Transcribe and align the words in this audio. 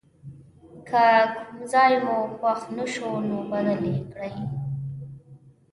که 0.87 1.05
کوم 1.35 1.57
ځای 1.71 1.93
مو 2.03 2.17
خوښ 2.37 2.59
نه 2.75 2.85
شو 2.93 3.09
نو 3.27 3.37
بدل 3.51 3.81
یې 3.93 3.99
کړئ. 4.11 4.33